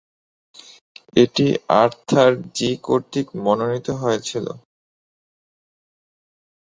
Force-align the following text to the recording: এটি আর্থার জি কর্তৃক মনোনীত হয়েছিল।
এটি 1.15 1.47
আর্থার 1.81 2.31
জি 2.55 2.69
কর্তৃক 2.85 3.27
মনোনীত 3.43 3.87
হয়েছিল। 4.01 4.45